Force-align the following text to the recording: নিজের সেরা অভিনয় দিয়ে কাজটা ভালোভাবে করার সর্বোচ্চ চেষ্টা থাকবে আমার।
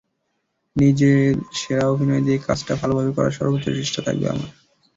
নিজের 0.75 1.21
সেরা 1.53 1.85
অভিনয় 1.87 2.23
দিয়ে 2.25 2.39
কাজটা 2.47 2.73
ভালোভাবে 2.81 3.11
করার 3.15 3.37
সর্বোচ্চ 3.37 3.65
চেষ্টা 3.79 3.99
থাকবে 4.07 4.25
আমার। 4.29 4.49